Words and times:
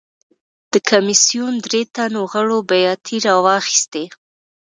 د 0.71 0.73
کمېسیون 0.89 1.53
درې 1.65 1.81
تنو 1.95 2.21
غړو 2.31 2.57
بیاتۍ 2.69 3.17
راواخیستې. 3.27 4.03